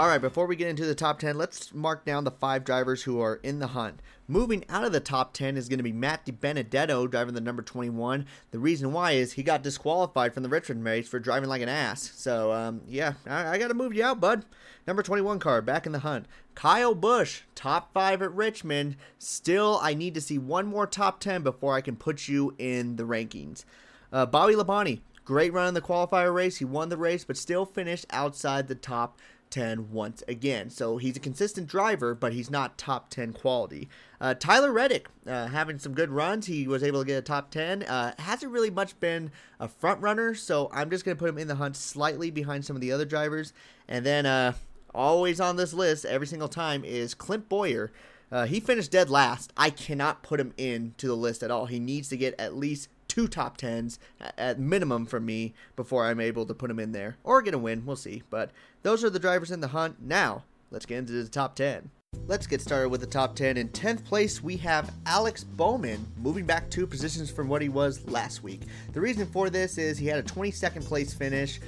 All 0.00 0.08
right, 0.08 0.16
before 0.16 0.46
we 0.46 0.56
get 0.56 0.68
into 0.68 0.86
the 0.86 0.94
top 0.94 1.18
10, 1.18 1.36
let's 1.36 1.74
mark 1.74 2.06
down 2.06 2.24
the 2.24 2.30
five 2.30 2.64
drivers 2.64 3.02
who 3.02 3.20
are 3.20 3.34
in 3.42 3.58
the 3.58 3.66
hunt. 3.66 4.00
Moving 4.26 4.64
out 4.70 4.82
of 4.82 4.92
the 4.92 4.98
top 4.98 5.34
10 5.34 5.58
is 5.58 5.68
going 5.68 5.78
to 5.78 5.84
be 5.84 5.92
Matt 5.92 6.24
DiBenedetto 6.24 7.10
driving 7.10 7.34
the 7.34 7.40
number 7.42 7.60
21. 7.60 8.24
The 8.50 8.58
reason 8.58 8.94
why 8.94 9.10
is 9.10 9.34
he 9.34 9.42
got 9.42 9.62
disqualified 9.62 10.32
from 10.32 10.42
the 10.42 10.48
Richmond 10.48 10.84
race 10.84 11.06
for 11.06 11.18
driving 11.18 11.50
like 11.50 11.60
an 11.60 11.68
ass. 11.68 12.12
So, 12.14 12.50
um, 12.50 12.80
yeah, 12.88 13.12
I, 13.26 13.48
I 13.48 13.58
got 13.58 13.68
to 13.68 13.74
move 13.74 13.92
you 13.92 14.02
out, 14.02 14.20
bud. 14.20 14.46
Number 14.86 15.02
21 15.02 15.38
car 15.38 15.60
back 15.60 15.84
in 15.84 15.92
the 15.92 15.98
hunt. 15.98 16.24
Kyle 16.54 16.94
Busch, 16.94 17.42
top 17.54 17.92
five 17.92 18.22
at 18.22 18.32
Richmond. 18.32 18.96
Still, 19.18 19.80
I 19.82 19.92
need 19.92 20.14
to 20.14 20.22
see 20.22 20.38
one 20.38 20.66
more 20.66 20.86
top 20.86 21.20
10 21.20 21.42
before 21.42 21.74
I 21.74 21.82
can 21.82 21.96
put 21.96 22.26
you 22.26 22.54
in 22.56 22.96
the 22.96 23.04
rankings. 23.04 23.66
Uh, 24.10 24.24
Bobby 24.24 24.54
Labonte, 24.54 25.00
great 25.26 25.52
run 25.52 25.68
in 25.68 25.74
the 25.74 25.82
qualifier 25.82 26.32
race. 26.32 26.56
He 26.56 26.64
won 26.64 26.88
the 26.88 26.96
race, 26.96 27.22
but 27.22 27.36
still 27.36 27.66
finished 27.66 28.06
outside 28.08 28.66
the 28.66 28.74
top 28.74 29.18
10 29.50 29.90
once 29.90 30.22
again. 30.28 30.70
So 30.70 30.96
he's 30.96 31.16
a 31.16 31.20
consistent 31.20 31.66
driver, 31.66 32.14
but 32.14 32.32
he's 32.32 32.50
not 32.50 32.78
top 32.78 33.10
10 33.10 33.32
quality. 33.32 33.88
Uh, 34.20 34.34
Tyler 34.34 34.72
Reddick, 34.72 35.08
uh, 35.26 35.48
having 35.48 35.78
some 35.78 35.94
good 35.94 36.10
runs. 36.10 36.46
He 36.46 36.66
was 36.66 36.82
able 36.82 37.00
to 37.00 37.06
get 37.06 37.18
a 37.18 37.22
top 37.22 37.50
10. 37.50 37.82
Uh, 37.82 38.14
hasn't 38.18 38.52
really 38.52 38.70
much 38.70 38.98
been 39.00 39.30
a 39.58 39.68
front 39.68 40.00
runner, 40.00 40.34
so 40.34 40.70
I'm 40.72 40.90
just 40.90 41.04
going 41.04 41.16
to 41.16 41.18
put 41.18 41.28
him 41.28 41.38
in 41.38 41.48
the 41.48 41.56
hunt 41.56 41.76
slightly 41.76 42.30
behind 42.30 42.64
some 42.64 42.76
of 42.76 42.82
the 42.82 42.92
other 42.92 43.04
drivers. 43.04 43.52
And 43.88 44.06
then, 44.06 44.26
uh, 44.26 44.54
always 44.94 45.40
on 45.40 45.56
this 45.56 45.72
list, 45.72 46.04
every 46.04 46.26
single 46.26 46.48
time, 46.48 46.84
is 46.84 47.14
Clint 47.14 47.48
Bowyer. 47.48 47.92
Uh, 48.32 48.46
he 48.46 48.60
finished 48.60 48.92
dead 48.92 49.10
last. 49.10 49.52
I 49.56 49.70
cannot 49.70 50.22
put 50.22 50.40
him 50.40 50.54
into 50.56 51.08
the 51.08 51.16
list 51.16 51.42
at 51.42 51.50
all. 51.50 51.66
He 51.66 51.80
needs 51.80 52.08
to 52.08 52.16
get 52.16 52.38
at 52.38 52.56
least 52.56 52.88
two 53.10 53.26
top 53.26 53.56
tens 53.56 53.98
at 54.38 54.60
minimum 54.60 55.04
from 55.04 55.26
me 55.26 55.52
before 55.74 56.06
I'm 56.06 56.20
able 56.20 56.46
to 56.46 56.54
put 56.54 56.68
them 56.68 56.78
in 56.78 56.92
there 56.92 57.16
or 57.24 57.42
get 57.42 57.54
a 57.54 57.58
win. 57.58 57.84
We'll 57.84 57.96
see. 57.96 58.22
But 58.30 58.52
those 58.84 59.02
are 59.02 59.10
the 59.10 59.18
drivers 59.18 59.50
in 59.50 59.60
the 59.60 59.66
hunt. 59.66 60.00
Now, 60.00 60.44
let's 60.70 60.86
get 60.86 60.98
into 60.98 61.12
the 61.12 61.28
top 61.28 61.56
10. 61.56 61.90
Let's 62.28 62.46
get 62.46 62.60
started 62.60 62.88
with 62.90 63.00
the 63.00 63.08
top 63.08 63.34
10. 63.34 63.56
In 63.56 63.68
10th 63.70 64.04
place, 64.04 64.40
we 64.40 64.56
have 64.58 64.94
Alex 65.06 65.42
Bowman, 65.42 66.06
moving 66.22 66.46
back 66.46 66.70
two 66.70 66.86
positions 66.86 67.32
from 67.32 67.48
what 67.48 67.62
he 67.62 67.68
was 67.68 68.06
last 68.06 68.44
week. 68.44 68.62
The 68.92 69.00
reason 69.00 69.26
for 69.26 69.50
this 69.50 69.76
is 69.76 69.98
he 69.98 70.06
had 70.06 70.20
a 70.20 70.22
22nd 70.22 70.84
place 70.84 71.12
finish 71.12 71.58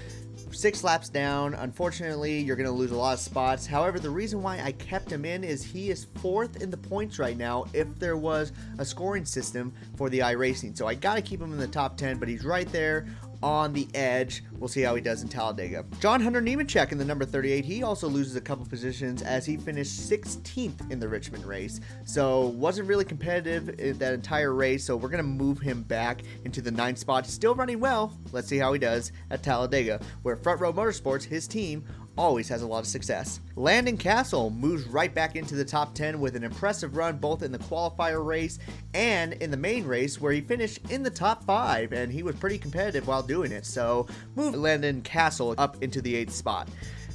six 0.50 0.84
laps 0.84 1.08
down. 1.08 1.54
Unfortunately, 1.54 2.40
you're 2.40 2.56
going 2.56 2.68
to 2.68 2.72
lose 2.72 2.90
a 2.90 2.96
lot 2.96 3.14
of 3.14 3.20
spots. 3.20 3.66
However, 3.66 3.98
the 3.98 4.10
reason 4.10 4.42
why 4.42 4.60
I 4.60 4.72
kept 4.72 5.10
him 5.10 5.24
in 5.24 5.44
is 5.44 5.62
he 5.62 5.90
is 5.90 6.06
fourth 6.20 6.62
in 6.62 6.70
the 6.70 6.76
points 6.76 7.18
right 7.18 7.36
now 7.36 7.66
if 7.72 7.88
there 7.98 8.16
was 8.16 8.52
a 8.78 8.84
scoring 8.84 9.24
system 9.24 9.72
for 9.96 10.10
the 10.10 10.20
iRacing. 10.20 10.76
So 10.76 10.86
I 10.86 10.94
got 10.94 11.14
to 11.14 11.22
keep 11.22 11.40
him 11.40 11.52
in 11.52 11.58
the 11.58 11.68
top 11.68 11.96
10, 11.96 12.18
but 12.18 12.28
he's 12.28 12.44
right 12.44 12.70
there 12.72 13.06
on 13.42 13.72
the 13.72 13.88
edge. 13.94 14.44
We'll 14.58 14.68
see 14.68 14.82
how 14.82 14.94
he 14.94 15.00
does 15.00 15.22
in 15.22 15.28
Talladega. 15.28 15.84
John 16.00 16.20
Hunter 16.20 16.40
Nemechek 16.40 16.92
in 16.92 16.98
the 16.98 17.04
number 17.04 17.24
38. 17.24 17.64
He 17.64 17.82
also 17.82 18.08
loses 18.08 18.36
a 18.36 18.40
couple 18.40 18.64
positions 18.66 19.22
as 19.22 19.44
he 19.44 19.56
finished 19.56 20.08
16th 20.08 20.90
in 20.90 21.00
the 21.00 21.08
Richmond 21.08 21.44
race. 21.44 21.80
So 22.04 22.46
wasn't 22.46 22.88
really 22.88 23.04
competitive 23.04 23.80
in 23.80 23.98
that 23.98 24.14
entire 24.14 24.54
race. 24.54 24.84
So 24.84 24.96
we're 24.96 25.08
gonna 25.08 25.22
move 25.22 25.58
him 25.58 25.82
back 25.82 26.22
into 26.44 26.60
the 26.60 26.70
ninth 26.70 26.98
spot. 26.98 27.26
Still 27.26 27.54
running 27.54 27.80
well. 27.80 28.12
Let's 28.32 28.48
see 28.48 28.58
how 28.58 28.72
he 28.72 28.78
does 28.78 29.12
at 29.30 29.42
Talladega, 29.42 30.00
where 30.22 30.36
Front 30.36 30.60
Row 30.60 30.72
Motorsports, 30.72 31.24
his 31.24 31.46
team, 31.46 31.84
always 32.16 32.48
has 32.48 32.62
a 32.62 32.66
lot 32.66 32.80
of 32.80 32.86
success. 32.86 33.40
Landon 33.56 33.96
Cassill 33.96 34.54
moves 34.54 34.84
right 34.84 35.14
back 35.14 35.36
into 35.36 35.54
the 35.54 35.64
top 35.64 35.94
10 35.94 36.20
with 36.20 36.36
an 36.36 36.44
impressive 36.44 36.96
run 36.96 37.18
both 37.18 37.42
in 37.42 37.52
the 37.52 37.58
qualifier 37.58 38.24
race 38.24 38.58
and 38.94 39.34
in 39.34 39.50
the 39.50 39.56
main 39.56 39.84
race 39.84 40.20
where 40.20 40.32
he 40.32 40.40
finished 40.40 40.78
in 40.90 41.02
the 41.02 41.10
top 41.10 41.44
5 41.44 41.92
and 41.92 42.12
he 42.12 42.22
was 42.22 42.36
pretty 42.36 42.58
competitive 42.58 43.06
while 43.06 43.22
doing 43.22 43.52
it. 43.52 43.66
So, 43.66 44.06
move 44.36 44.54
Landon 44.54 45.02
Cassill 45.02 45.54
up 45.58 45.82
into 45.82 46.00
the 46.00 46.14
8th 46.24 46.32
spot. 46.32 46.68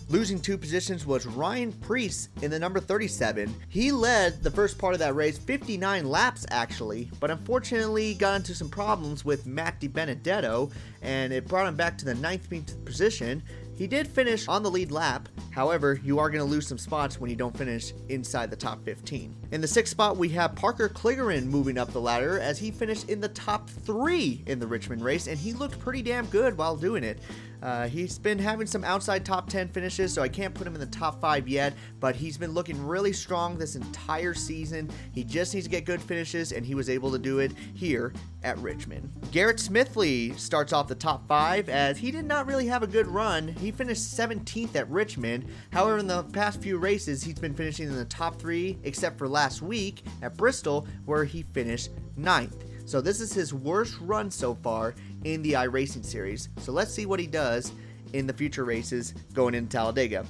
Losing 0.09 0.39
two 0.39 0.57
positions 0.57 1.05
was 1.05 1.25
Ryan 1.25 1.73
Preece 1.73 2.29
in 2.41 2.49
the 2.49 2.57
number 2.57 2.79
37. 2.79 3.53
He 3.67 3.91
led 3.91 4.41
the 4.41 4.49
first 4.49 4.77
part 4.77 4.93
of 4.93 4.99
that 4.99 5.15
race, 5.15 5.37
59 5.37 6.05
laps 6.05 6.45
actually, 6.49 7.11
but 7.19 7.29
unfortunately 7.29 8.13
got 8.13 8.37
into 8.37 8.55
some 8.55 8.69
problems 8.69 9.25
with 9.25 9.45
Matt 9.45 9.81
Di 9.81 9.89
Benedetto, 9.89 10.71
and 11.01 11.33
it 11.33 11.45
brought 11.45 11.67
him 11.67 11.75
back 11.75 11.97
to 11.97 12.05
the 12.05 12.15
ninth 12.15 12.47
position. 12.85 13.43
He 13.77 13.85
did 13.85 14.07
finish 14.07 14.47
on 14.47 14.63
the 14.63 14.71
lead 14.71 14.91
lap, 14.91 15.29
however, 15.51 15.99
you 16.03 16.17
are 16.17 16.31
going 16.31 16.43
to 16.43 16.49
lose 16.49 16.65
some 16.65 16.79
spots 16.79 17.19
when 17.19 17.29
you 17.29 17.35
don't 17.35 17.55
finish 17.55 17.93
inside 18.09 18.49
the 18.49 18.55
top 18.55 18.83
15. 18.83 19.35
In 19.51 19.61
the 19.61 19.67
sixth 19.67 19.91
spot, 19.91 20.17
we 20.17 20.29
have 20.29 20.55
Parker 20.55 20.89
Kligerman 20.89 21.45
moving 21.45 21.77
up 21.77 21.93
the 21.93 22.01
ladder 22.01 22.39
as 22.39 22.57
he 22.57 22.71
finished 22.71 23.07
in 23.07 23.21
the 23.21 23.29
top 23.29 23.69
three 23.69 24.43
in 24.47 24.59
the 24.59 24.65
Richmond 24.65 25.03
race, 25.03 25.27
and 25.27 25.37
he 25.37 25.53
looked 25.53 25.79
pretty 25.79 26.01
damn 26.01 26.25
good 26.25 26.57
while 26.57 26.75
doing 26.75 27.03
it. 27.03 27.19
Uh, 27.61 27.87
he's 27.87 28.19
been 28.19 28.37
having 28.37 28.67
some 28.67 28.83
outside 28.83 29.25
top 29.25 29.49
10 29.49 29.69
finishes, 29.69 30.13
so 30.13 30.21
I 30.21 30.29
can't 30.29 30.53
put 30.53 30.67
him 30.67 30.73
in 30.73 30.79
the 30.79 30.85
top 30.87 31.19
5 31.19 31.47
yet, 31.47 31.73
but 31.99 32.15
he's 32.15 32.37
been 32.37 32.51
looking 32.51 32.85
really 32.85 33.13
strong 33.13 33.57
this 33.57 33.75
entire 33.75 34.33
season. 34.33 34.89
He 35.11 35.23
just 35.23 35.53
needs 35.53 35.65
to 35.65 35.71
get 35.71 35.85
good 35.85 36.01
finishes, 36.01 36.51
and 36.51 36.65
he 36.65 36.75
was 36.75 36.89
able 36.89 37.11
to 37.11 37.19
do 37.19 37.39
it 37.39 37.51
here 37.73 38.13
at 38.43 38.57
Richmond. 38.59 39.11
Garrett 39.31 39.57
Smithley 39.57 40.37
starts 40.37 40.71
off 40.71 40.87
the 40.87 40.95
top 40.95 41.27
5 41.27 41.69
as 41.69 41.97
he 41.97 42.11
did 42.11 42.25
not 42.25 42.45
really 42.45 42.67
have 42.67 42.83
a 42.83 42.87
good 42.87 43.07
run. 43.07 43.47
He 43.47 43.71
finished 43.71 44.03
17th 44.03 44.75
at 44.75 44.89
Richmond. 44.89 45.47
However, 45.71 45.97
in 45.97 46.07
the 46.07 46.23
past 46.23 46.61
few 46.61 46.77
races, 46.77 47.23
he's 47.23 47.39
been 47.39 47.55
finishing 47.55 47.87
in 47.87 47.95
the 47.95 48.05
top 48.05 48.39
3, 48.39 48.77
except 48.83 49.17
for 49.17 49.27
last 49.27 49.61
week 49.61 50.03
at 50.21 50.37
Bristol, 50.37 50.87
where 51.05 51.25
he 51.25 51.41
finished 51.41 51.89
9th. 52.19 52.63
So 52.87 53.01
this 53.01 53.19
is 53.19 53.33
his 53.33 53.53
worst 53.53 53.99
run 53.99 54.31
so 54.31 54.55
far 54.55 54.95
in 55.23 55.41
the 55.41 55.53
iRacing 55.53 56.05
series. 56.05 56.49
So 56.59 56.71
let's 56.71 56.93
see 56.93 57.05
what 57.05 57.19
he 57.19 57.27
does 57.27 57.71
in 58.13 58.27
the 58.27 58.33
future 58.33 58.65
races 58.65 59.13
going 59.33 59.55
into 59.55 59.69
Talladega. 59.69 60.25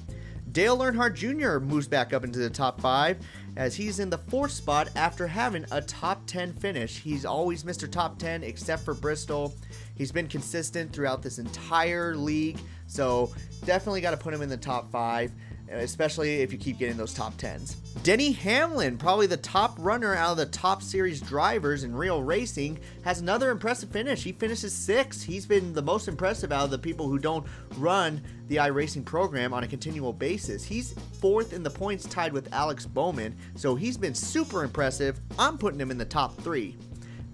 Dale 0.52 0.78
Earnhardt 0.78 1.14
Jr. 1.14 1.58
moves 1.64 1.86
back 1.86 2.12
up 2.12 2.24
into 2.24 2.38
the 2.38 2.50
top 2.50 2.80
five 2.80 3.18
as 3.56 3.74
he's 3.74 3.98
in 3.98 4.08
the 4.08 4.18
fourth 4.18 4.52
spot 4.52 4.88
after 4.96 5.26
having 5.26 5.66
a 5.70 5.80
top 5.82 6.26
10 6.26 6.54
finish. 6.54 6.98
He's 6.98 7.24
always 7.24 7.64
Mr. 7.64 7.90
Top 7.90 8.18
10 8.18 8.42
except 8.42 8.84
for 8.84 8.94
Bristol. 8.94 9.54
He's 9.94 10.10
been 10.10 10.26
consistent 10.26 10.92
throughout 10.92 11.22
this 11.22 11.38
entire 11.38 12.16
league, 12.16 12.58
so 12.86 13.32
definitely 13.64 14.00
got 14.00 14.12
to 14.12 14.16
put 14.16 14.32
him 14.32 14.42
in 14.42 14.48
the 14.48 14.56
top 14.56 14.90
five 14.90 15.32
especially 15.70 16.40
if 16.40 16.52
you 16.52 16.58
keep 16.58 16.78
getting 16.78 16.96
those 16.96 17.14
top 17.14 17.34
10s. 17.34 17.76
Denny 18.02 18.32
Hamlin, 18.32 18.96
probably 18.96 19.26
the 19.26 19.36
top 19.36 19.76
runner 19.78 20.14
out 20.14 20.32
of 20.32 20.36
the 20.36 20.46
top 20.46 20.82
series 20.82 21.20
drivers 21.20 21.84
in 21.84 21.94
real 21.94 22.22
racing, 22.22 22.78
has 23.04 23.20
another 23.20 23.50
impressive 23.50 23.90
finish. 23.90 24.22
He 24.22 24.32
finishes 24.32 24.72
sixth. 24.72 25.22
He's 25.24 25.46
been 25.46 25.72
the 25.72 25.82
most 25.82 26.08
impressive 26.08 26.52
out 26.52 26.64
of 26.64 26.70
the 26.70 26.78
people 26.78 27.08
who 27.08 27.18
don't 27.18 27.46
run 27.76 28.22
the 28.48 28.56
iRacing 28.56 29.04
program 29.04 29.52
on 29.52 29.64
a 29.64 29.68
continual 29.68 30.12
basis. 30.12 30.64
He's 30.64 30.94
fourth 31.20 31.52
in 31.52 31.62
the 31.62 31.70
points, 31.70 32.04
tied 32.06 32.32
with 32.32 32.52
Alex 32.52 32.86
Bowman, 32.86 33.36
so 33.56 33.74
he's 33.74 33.96
been 33.96 34.14
super 34.14 34.64
impressive. 34.64 35.20
I'm 35.38 35.58
putting 35.58 35.80
him 35.80 35.90
in 35.90 35.98
the 35.98 36.04
top 36.04 36.36
three. 36.38 36.76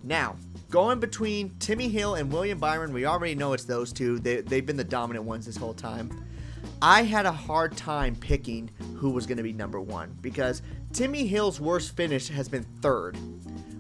Now, 0.03 0.37
going 0.71 1.01
between 1.01 1.57
Timmy 1.61 1.89
Hill 1.89 2.17
and 2.17 2.33
William 2.33 2.59
Byron, 2.59 2.93
we 2.93 3.07
already 3.07 3.35
know 3.35 3.53
it's 3.53 3.65
those 3.65 3.93
two. 3.93 4.19
They, 4.19 4.41
they've 4.41 4.67
been 4.67 4.77
the 4.77 4.85
dominant 4.85 5.25
ones 5.25 5.47
this 5.47 5.57
whole 5.57 5.75
time. 5.75 6.11
I 6.81 7.03
had 7.03 7.27
a 7.27 7.33
hard 7.33 7.77
time 7.77 8.15
picking 8.15 8.71
who 8.97 9.11
was 9.11 9.27
going 9.27 9.39
to 9.39 9.43
be 9.43 9.53
number 9.53 9.81
one 9.81 10.17
because 10.21 10.63
Timmy 10.93 11.27
Hill's 11.27 11.61
worst 11.61 11.97
finish 11.97 12.29
has 12.29 12.49
been 12.49 12.65
third. 12.81 13.17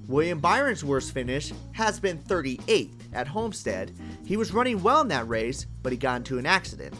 William 0.06 0.38
Byron's 0.38 0.84
worst 0.84 1.12
finish 1.12 1.52
has 1.72 1.98
been 1.98 2.18
38th 2.18 2.90
at 3.12 3.26
Homestead. 3.26 3.92
He 4.26 4.36
was 4.36 4.52
running 4.52 4.82
well 4.82 5.00
in 5.00 5.08
that 5.08 5.28
race, 5.28 5.66
but 5.82 5.92
he 5.92 5.98
got 5.98 6.16
into 6.16 6.38
an 6.38 6.46
accident. 6.46 6.94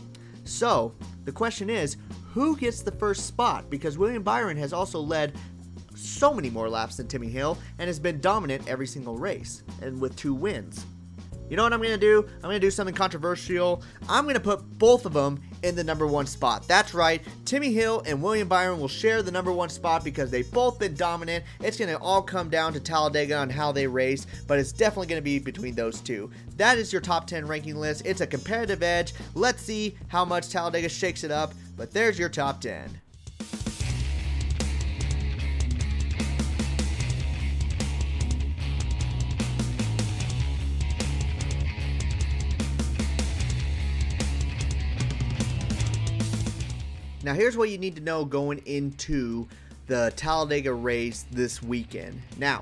So, 0.44 0.94
the 1.24 1.32
question 1.32 1.68
is 1.68 1.96
who 2.32 2.56
gets 2.56 2.82
the 2.82 2.92
first 2.92 3.26
spot? 3.26 3.70
Because 3.70 3.98
William 3.98 4.22
Byron 4.22 4.56
has 4.56 4.72
also 4.72 5.00
led 5.00 5.34
so 5.94 6.34
many 6.34 6.50
more 6.50 6.68
laps 6.68 6.96
than 6.96 7.06
Timmy 7.06 7.28
Hill 7.28 7.58
and 7.78 7.86
has 7.86 7.98
been 7.98 8.20
dominant 8.20 8.68
every 8.68 8.86
single 8.86 9.16
race, 9.16 9.62
and 9.82 10.00
with 10.00 10.16
two 10.16 10.34
wins. 10.34 10.84
You 11.50 11.56
know 11.56 11.62
what 11.62 11.72
I'm 11.74 11.80
going 11.80 11.92
to 11.92 11.98
do? 11.98 12.26
I'm 12.36 12.42
going 12.42 12.54
to 12.54 12.66
do 12.66 12.70
something 12.70 12.94
controversial. 12.94 13.82
I'm 14.08 14.24
going 14.24 14.34
to 14.34 14.40
put 14.40 14.62
both 14.78 15.04
of 15.04 15.12
them 15.12 15.42
in 15.62 15.76
the 15.76 15.84
number 15.84 16.06
one 16.06 16.26
spot. 16.26 16.66
That's 16.66 16.94
right. 16.94 17.22
Timmy 17.44 17.72
Hill 17.72 18.02
and 18.06 18.22
William 18.22 18.48
Byron 18.48 18.80
will 18.80 18.88
share 18.88 19.22
the 19.22 19.30
number 19.30 19.52
one 19.52 19.68
spot 19.68 20.04
because 20.04 20.30
they've 20.30 20.50
both 20.50 20.78
been 20.78 20.94
dominant. 20.94 21.44
It's 21.60 21.76
going 21.76 21.90
to 21.90 21.98
all 21.98 22.22
come 22.22 22.48
down 22.48 22.72
to 22.72 22.80
Talladega 22.80 23.36
on 23.36 23.50
how 23.50 23.72
they 23.72 23.86
race, 23.86 24.26
but 24.46 24.58
it's 24.58 24.72
definitely 24.72 25.08
going 25.08 25.20
to 25.20 25.24
be 25.24 25.38
between 25.38 25.74
those 25.74 26.00
two. 26.00 26.30
That 26.56 26.78
is 26.78 26.92
your 26.92 27.02
top 27.02 27.26
10 27.26 27.46
ranking 27.46 27.76
list. 27.76 28.06
It's 28.06 28.22
a 28.22 28.26
competitive 28.26 28.82
edge. 28.82 29.12
Let's 29.34 29.62
see 29.62 29.96
how 30.08 30.24
much 30.24 30.48
Talladega 30.48 30.88
shakes 30.88 31.24
it 31.24 31.30
up, 31.30 31.52
but 31.76 31.92
there's 31.92 32.18
your 32.18 32.30
top 32.30 32.60
10. 32.62 33.00
Now, 47.24 47.32
here's 47.32 47.56
what 47.56 47.70
you 47.70 47.78
need 47.78 47.96
to 47.96 48.02
know 48.02 48.26
going 48.26 48.58
into 48.66 49.48
the 49.86 50.12
Talladega 50.14 50.74
race 50.74 51.24
this 51.30 51.62
weekend. 51.62 52.20
Now, 52.36 52.60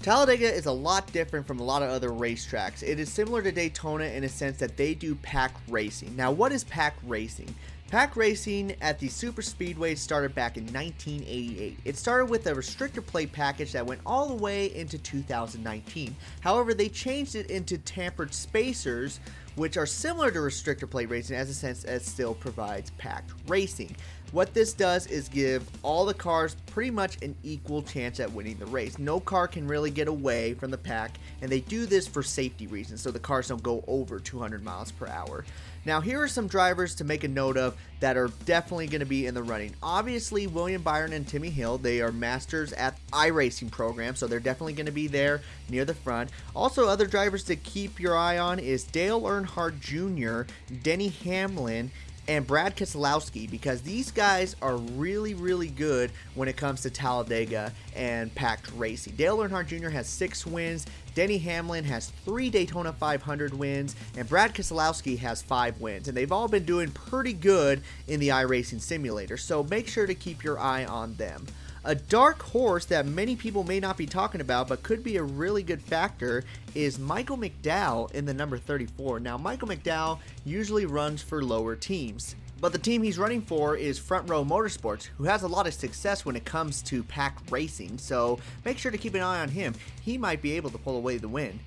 Talladega 0.00 0.50
is 0.50 0.64
a 0.64 0.72
lot 0.72 1.12
different 1.12 1.46
from 1.46 1.60
a 1.60 1.62
lot 1.62 1.82
of 1.82 1.90
other 1.90 2.08
racetracks. 2.08 2.82
It 2.82 2.98
is 2.98 3.12
similar 3.12 3.42
to 3.42 3.52
Daytona 3.52 4.04
in 4.04 4.24
a 4.24 4.28
sense 4.28 4.56
that 4.56 4.78
they 4.78 4.94
do 4.94 5.14
pack 5.16 5.54
racing. 5.68 6.16
Now, 6.16 6.32
what 6.32 6.50
is 6.50 6.64
pack 6.64 6.96
racing? 7.06 7.54
Pack 7.90 8.16
racing 8.16 8.74
at 8.80 8.98
the 9.00 9.08
super 9.08 9.42
speedway 9.42 9.94
started 9.96 10.34
back 10.34 10.56
in 10.56 10.64
1988. 10.64 11.80
It 11.84 11.98
started 11.98 12.30
with 12.30 12.46
a 12.46 12.54
restrictor 12.54 13.04
plate 13.04 13.32
package 13.32 13.72
that 13.72 13.84
went 13.84 14.00
all 14.06 14.28
the 14.28 14.34
way 14.34 14.74
into 14.74 14.96
2019. 14.96 16.16
However, 16.40 16.72
they 16.72 16.88
changed 16.88 17.34
it 17.34 17.50
into 17.50 17.76
tapered 17.76 18.32
spacers 18.32 19.20
which 19.56 19.76
are 19.76 19.86
similar 19.86 20.30
to 20.30 20.38
restrictor 20.38 20.88
plate 20.88 21.10
racing 21.10 21.36
as 21.36 21.50
a 21.50 21.54
sense 21.54 21.84
as 21.84 22.04
still 22.04 22.34
provides 22.34 22.90
packed 22.92 23.32
racing. 23.46 23.94
What 24.32 24.54
this 24.54 24.72
does 24.72 25.08
is 25.08 25.28
give 25.28 25.68
all 25.82 26.06
the 26.06 26.14
cars 26.14 26.54
pretty 26.66 26.92
much 26.92 27.20
an 27.20 27.34
equal 27.42 27.82
chance 27.82 28.20
at 28.20 28.30
winning 28.30 28.58
the 28.58 28.66
race. 28.66 28.96
No 28.96 29.18
car 29.18 29.48
can 29.48 29.66
really 29.66 29.90
get 29.90 30.06
away 30.06 30.54
from 30.54 30.70
the 30.70 30.78
pack, 30.78 31.18
and 31.42 31.50
they 31.50 31.60
do 31.60 31.84
this 31.84 32.06
for 32.06 32.22
safety 32.22 32.68
reasons 32.68 33.00
so 33.00 33.10
the 33.10 33.18
cars 33.18 33.48
don't 33.48 33.62
go 33.62 33.82
over 33.88 34.20
200 34.20 34.62
miles 34.62 34.92
per 34.92 35.08
hour. 35.08 35.44
Now, 35.84 36.00
here 36.00 36.22
are 36.22 36.28
some 36.28 36.46
drivers 36.46 36.94
to 36.96 37.04
make 37.04 37.24
a 37.24 37.28
note 37.28 37.56
of 37.56 37.76
that 37.98 38.16
are 38.16 38.28
definitely 38.44 38.86
going 38.86 39.00
to 39.00 39.06
be 39.06 39.26
in 39.26 39.34
the 39.34 39.42
running. 39.42 39.74
Obviously, 39.82 40.46
William 40.46 40.82
Byron 40.82 41.12
and 41.12 41.26
Timmy 41.26 41.50
Hill, 41.50 41.78
they 41.78 42.00
are 42.00 42.12
masters 42.12 42.72
at 42.74 42.99
iRacing 43.10 43.70
program, 43.70 44.14
so 44.14 44.26
they're 44.26 44.40
definitely 44.40 44.72
going 44.72 44.86
to 44.86 44.92
be 44.92 45.06
there 45.06 45.42
near 45.68 45.84
the 45.84 45.94
front. 45.94 46.30
Also, 46.54 46.86
other 46.86 47.06
drivers 47.06 47.44
to 47.44 47.56
keep 47.56 48.00
your 48.00 48.16
eye 48.16 48.38
on 48.38 48.58
is 48.58 48.84
Dale 48.84 49.22
Earnhardt 49.22 49.80
Jr., 49.80 50.52
Denny 50.82 51.08
Hamlin, 51.08 51.90
and 52.30 52.46
Brad 52.46 52.76
Keselowski 52.76 53.50
because 53.50 53.82
these 53.82 54.12
guys 54.12 54.54
are 54.62 54.76
really, 54.76 55.34
really 55.34 55.66
good 55.66 56.12
when 56.36 56.48
it 56.48 56.56
comes 56.56 56.82
to 56.82 56.90
Talladega 56.90 57.72
and 57.96 58.32
packed 58.36 58.70
racing. 58.76 59.14
Dale 59.16 59.38
Earnhardt 59.38 59.66
Jr. 59.66 59.88
has 59.88 60.06
six 60.06 60.46
wins, 60.46 60.86
Denny 61.16 61.38
Hamlin 61.38 61.82
has 61.84 62.10
three 62.24 62.48
Daytona 62.48 62.92
500 62.92 63.52
wins, 63.52 63.96
and 64.16 64.28
Brad 64.28 64.54
Keselowski 64.54 65.18
has 65.18 65.42
five 65.42 65.80
wins. 65.80 66.06
And 66.06 66.16
they've 66.16 66.30
all 66.30 66.46
been 66.46 66.64
doing 66.64 66.92
pretty 66.92 67.32
good 67.32 67.82
in 68.06 68.20
the 68.20 68.28
iRacing 68.28 68.80
simulator, 68.80 69.36
so 69.36 69.64
make 69.64 69.88
sure 69.88 70.06
to 70.06 70.14
keep 70.14 70.44
your 70.44 70.60
eye 70.60 70.84
on 70.84 71.14
them. 71.14 71.46
A 71.82 71.94
dark 71.94 72.42
horse 72.42 72.84
that 72.86 73.06
many 73.06 73.34
people 73.34 73.64
may 73.64 73.80
not 73.80 73.96
be 73.96 74.04
talking 74.04 74.42
about, 74.42 74.68
but 74.68 74.82
could 74.82 75.02
be 75.02 75.16
a 75.16 75.22
really 75.22 75.62
good 75.62 75.80
factor, 75.80 76.44
is 76.74 76.98
Michael 76.98 77.38
McDowell 77.38 78.12
in 78.12 78.26
the 78.26 78.34
number 78.34 78.58
34. 78.58 79.18
Now, 79.20 79.38
Michael 79.38 79.68
McDowell 79.68 80.18
usually 80.44 80.84
runs 80.84 81.22
for 81.22 81.42
lower 81.42 81.76
teams. 81.76 82.36
But 82.60 82.72
the 82.72 82.78
team 82.78 83.02
he's 83.02 83.18
running 83.18 83.40
for 83.40 83.76
is 83.76 83.98
Front 83.98 84.28
Row 84.28 84.44
Motorsports, 84.44 85.04
who 85.16 85.24
has 85.24 85.42
a 85.42 85.48
lot 85.48 85.66
of 85.66 85.72
success 85.72 86.26
when 86.26 86.36
it 86.36 86.44
comes 86.44 86.82
to 86.82 87.02
pack 87.02 87.38
racing, 87.50 87.96
so 87.96 88.38
make 88.66 88.76
sure 88.76 88.92
to 88.92 88.98
keep 88.98 89.14
an 89.14 89.22
eye 89.22 89.40
on 89.40 89.48
him. 89.48 89.74
He 90.02 90.18
might 90.18 90.42
be 90.42 90.52
able 90.52 90.68
to 90.68 90.78
pull 90.78 90.98
away 90.98 91.16
the 91.16 91.28
win. 91.28 91.58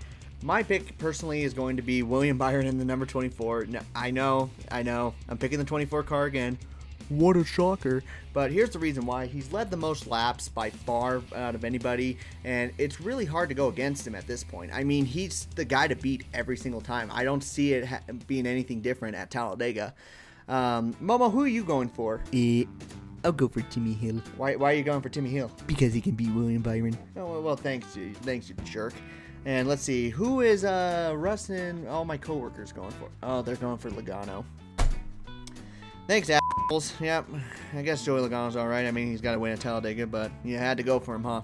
My 0.44 0.62
pick 0.62 0.96
personally 1.00 1.42
is 1.42 1.56
going 1.56 1.78
to 1.78 1.82
be 1.82 2.04
William 2.04 2.38
Byron 2.38 2.68
in 2.68 2.78
the 2.78 2.86
number 2.86 3.08
24. 3.08 3.66
No, 3.66 3.80
I 3.96 4.12
know, 4.12 4.52
I 4.70 4.84
know. 4.84 5.16
I'm 5.28 5.40
picking 5.40 5.58
the 5.58 5.66
24 5.66 6.04
car 6.04 6.26
again. 6.26 6.60
What 7.10 7.36
a 7.38 7.44
shocker. 7.46 8.04
But 8.34 8.52
here's 8.52 8.72
the 8.72 8.80
reason 8.80 9.06
why. 9.06 9.28
He's 9.28 9.52
led 9.54 9.70
the 9.70 9.78
most 9.78 10.08
laps 10.08 10.50
by 10.50 10.70
far 10.72 11.22
out 11.36 11.54
of 11.54 11.64
anybody, 11.64 12.18
and 12.44 12.72
it's 12.78 13.00
really 13.00 13.26
hard 13.26 13.50
to 13.50 13.56
go 13.56 13.68
against 13.68 14.08
him 14.08 14.16
at 14.16 14.26
this 14.26 14.44
point. 14.44 14.72
I 14.74 14.84
mean, 14.84 15.06
he's 15.06 15.46
the 15.56 15.66
guy 15.66 15.88
to 15.88 15.96
beat 15.96 16.26
every 16.34 16.58
single 16.58 16.82
time. 16.82 17.12
I 17.14 17.24
don't 17.24 17.44
see 17.44 17.74
it 17.74 17.86
ha- 17.86 18.00
being 18.26 18.48
anything 18.48 18.82
different 18.82 19.16
at 19.16 19.30
Talladega. 19.30 19.94
Um, 20.48 20.94
Momo, 20.96 21.32
who 21.32 21.44
are 21.44 21.48
you 21.48 21.64
going 21.64 21.90
for? 21.90 22.22
Eh, 22.34 22.64
I'll 23.24 23.32
go 23.32 23.48
for 23.48 23.62
Timmy 23.62 23.94
Hill 23.94 24.22
Why, 24.36 24.56
why 24.56 24.74
are 24.74 24.76
you 24.76 24.84
going 24.84 25.02
for 25.02 25.08
Timmy 25.10 25.30
Hill? 25.30 25.50
because 25.68 25.94
he 25.94 26.02
can 26.02 26.12
beat 26.16 26.34
William 26.34 26.62
Byron. 26.62 26.98
Oh, 27.16 27.26
well, 27.26 27.42
well, 27.42 27.56
thanks, 27.56 27.96
you, 27.96 28.14
thanks, 28.16 28.50
you 28.50 28.56
jerk. 28.66 28.94
And 29.46 29.68
let's 29.68 29.82
see, 29.84 30.10
who 30.10 30.42
is 30.42 30.66
uh, 30.66 31.14
Russ 31.16 31.50
and 31.50 31.88
all 31.88 32.04
my 32.04 32.18
coworkers 32.18 32.72
going 32.72 32.92
for? 32.92 33.10
Oh, 33.22 33.42
they're 33.42 33.56
going 33.58 33.78
for 33.78 33.90
Logano. 33.92 34.44
Thanks, 36.08 36.30
assholes. 36.30 36.94
Yep, 37.00 37.28
I 37.76 37.82
guess 37.82 38.04
Joey 38.04 38.22
Logano's 38.22 38.56
all 38.56 38.68
right. 38.68 38.86
I 38.86 38.92
mean, 38.92 39.08
he's 39.08 39.22
got 39.22 39.34
to 39.34 39.40
win 39.40 39.54
at 39.54 39.62
Talladega, 39.62 40.06
but 40.06 40.32
you 40.44 40.58
had 40.58 40.78
to 40.78 40.84
go 40.84 41.00
for 41.00 41.16
him, 41.16 41.24
huh? 41.24 41.42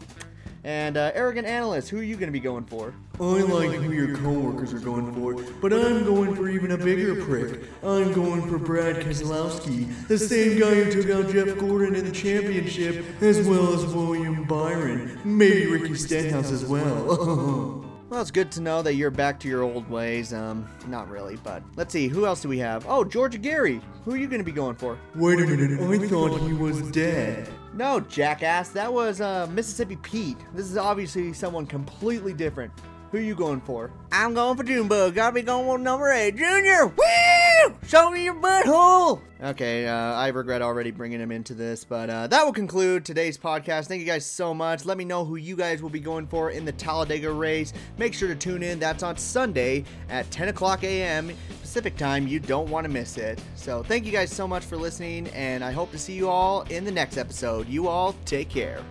And 0.65 0.97
uh, 0.97 1.11
arrogant 1.15 1.47
analyst, 1.47 1.89
who 1.89 1.99
are 1.99 2.03
you 2.03 2.15
going 2.15 2.27
to 2.27 2.33
be 2.33 2.41
going 2.41 2.65
for? 2.65 2.93
I 3.17 3.23
like 3.23 3.71
who 3.71 3.93
your 3.93 4.17
coworkers 4.17 4.73
are 4.73 4.79
going 4.79 5.13
for, 5.13 5.41
but 5.61 5.71
I'm 5.71 6.03
going 6.03 6.35
for 6.35 6.49
even 6.49 6.71
a 6.71 6.77
bigger 6.77 7.23
prick. 7.23 7.61
I'm 7.81 8.11
going 8.11 8.47
for 8.49 8.57
Brad 8.57 8.97
Keselowski, 8.97 10.07
the 10.07 10.17
same 10.17 10.59
guy 10.59 10.75
who 10.75 10.91
took 10.91 11.09
out 11.09 11.31
Jeff 11.31 11.57
Gordon 11.57 11.95
in 11.95 12.05
the 12.05 12.11
championship, 12.11 13.05
as 13.21 13.47
well 13.47 13.73
as 13.73 13.85
William 13.85 14.43
Byron, 14.43 15.19
maybe 15.23 15.67
Ricky 15.67 15.95
Stenhouse 15.95 16.51
as 16.51 16.65
well. 16.65 17.85
Well, 18.09 18.21
it's 18.21 18.31
good 18.31 18.51
to 18.53 18.61
know 18.61 18.81
that 18.81 18.95
you're 18.95 19.11
back 19.11 19.39
to 19.41 19.47
your 19.47 19.61
old 19.61 19.87
ways. 19.87 20.33
Um, 20.33 20.67
not 20.87 21.07
really, 21.09 21.35
but 21.43 21.61
let's 21.75 21.93
see, 21.93 22.07
who 22.07 22.25
else 22.25 22.41
do 22.41 22.49
we 22.49 22.57
have? 22.57 22.83
Oh, 22.87 23.03
Georgia 23.03 23.37
Gary. 23.37 23.81
Who 24.03 24.13
are 24.13 24.17
you 24.17 24.25
going 24.27 24.39
to 24.39 24.45
be 24.45 24.51
going 24.51 24.75
for? 24.75 24.97
Wait 25.13 25.39
a 25.39 25.45
minute, 25.45 25.79
I 25.79 26.07
thought 26.07 26.41
he 26.41 26.53
was 26.53 26.81
dead. 26.89 27.47
No, 27.75 27.99
jackass. 27.99 28.69
That 28.69 28.91
was 28.91 29.21
uh, 29.21 29.47
Mississippi 29.51 29.95
Pete. 29.97 30.37
This 30.55 30.71
is 30.71 30.75
obviously 30.75 31.33
someone 31.33 31.67
completely 31.67 32.33
different. 32.33 32.73
Who 33.11 33.17
are 33.17 33.21
you 33.21 33.33
going 33.33 33.61
for? 33.61 33.91
I'm 34.11 34.35
going 34.35 34.55
for 34.55 34.63
Junebug. 34.63 35.15
Gotta 35.15 35.33
be 35.33 35.41
going 35.41 35.65
with 35.65 35.81
number 35.81 36.11
eight. 36.11 36.35
Junior! 36.35 36.85
Woo! 36.85 37.75
Show 37.87 38.11
me 38.11 38.25
your 38.25 38.35
butthole! 38.35 39.21
Okay, 39.41 39.87
uh, 39.87 40.13
I 40.13 40.27
regret 40.27 40.61
already 40.61 40.91
bringing 40.91 41.19
him 41.19 41.31
into 41.31 41.55
this, 41.55 41.83
but 41.83 42.09
uh, 42.11 42.27
that 42.27 42.45
will 42.45 42.53
conclude 42.53 43.05
today's 43.05 43.35
podcast. 43.35 43.87
Thank 43.87 44.01
you 44.01 44.05
guys 44.05 44.27
so 44.27 44.53
much. 44.53 44.85
Let 44.85 44.95
me 44.97 45.05
know 45.05 45.25
who 45.25 45.37
you 45.37 45.55
guys 45.55 45.81
will 45.81 45.89
be 45.89 45.99
going 45.99 46.27
for 46.27 46.51
in 46.51 46.65
the 46.65 46.71
Talladega 46.71 47.31
race. 47.31 47.73
Make 47.97 48.13
sure 48.13 48.27
to 48.27 48.35
tune 48.35 48.61
in. 48.61 48.79
That's 48.79 49.01
on 49.01 49.17
Sunday 49.17 49.85
at 50.09 50.29
10 50.29 50.49
o'clock 50.49 50.83
a.m. 50.83 51.31
Pacific 51.61 51.97
time. 51.97 52.27
You 52.27 52.39
don't 52.39 52.69
want 52.69 52.85
to 52.85 52.91
miss 52.91 53.17
it. 53.17 53.41
So, 53.55 53.81
thank 53.81 54.05
you 54.05 54.11
guys 54.11 54.31
so 54.31 54.47
much 54.47 54.65
for 54.65 54.77
listening, 54.77 55.29
and 55.29 55.63
I 55.63 55.71
hope 55.71 55.91
to 55.91 55.97
see 55.97 56.13
you 56.13 56.29
all 56.29 56.61
in 56.63 56.85
the 56.85 56.91
next 56.91 57.17
episode. 57.17 57.67
You 57.67 57.87
all 57.87 58.13
take 58.25 58.49
care. 58.49 58.83